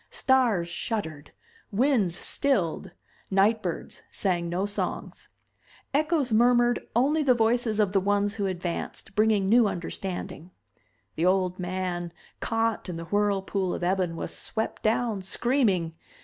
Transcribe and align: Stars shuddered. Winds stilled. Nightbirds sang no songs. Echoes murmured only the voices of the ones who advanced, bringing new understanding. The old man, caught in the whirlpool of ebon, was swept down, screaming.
Stars 0.09 0.67
shuddered. 0.67 1.31
Winds 1.71 2.17
stilled. 2.17 2.89
Nightbirds 3.29 4.01
sang 4.09 4.49
no 4.49 4.65
songs. 4.65 5.29
Echoes 5.93 6.31
murmured 6.31 6.79
only 6.95 7.21
the 7.21 7.35
voices 7.35 7.79
of 7.79 7.91
the 7.91 7.99
ones 7.99 8.33
who 8.37 8.47
advanced, 8.47 9.13
bringing 9.13 9.47
new 9.47 9.67
understanding. 9.67 10.49
The 11.17 11.27
old 11.27 11.59
man, 11.59 12.11
caught 12.39 12.89
in 12.89 12.97
the 12.97 13.05
whirlpool 13.13 13.75
of 13.75 13.83
ebon, 13.83 14.15
was 14.15 14.35
swept 14.35 14.81
down, 14.81 15.21
screaming. 15.21 15.93